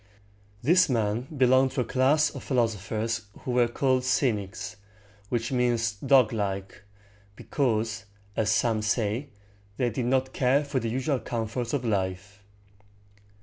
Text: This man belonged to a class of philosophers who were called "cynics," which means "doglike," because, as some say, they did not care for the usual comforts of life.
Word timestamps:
This 0.63 0.89
man 0.89 1.27
belonged 1.37 1.73
to 1.73 1.81
a 1.81 1.85
class 1.85 2.31
of 2.31 2.43
philosophers 2.43 3.27
who 3.41 3.51
were 3.51 3.67
called 3.67 4.03
"cynics," 4.03 4.77
which 5.29 5.51
means 5.51 5.93
"doglike," 6.03 6.81
because, 7.35 8.05
as 8.35 8.49
some 8.51 8.81
say, 8.81 9.29
they 9.77 9.91
did 9.91 10.05
not 10.07 10.33
care 10.33 10.65
for 10.65 10.79
the 10.79 10.89
usual 10.89 11.19
comforts 11.19 11.71
of 11.73 11.85
life. 11.85 12.41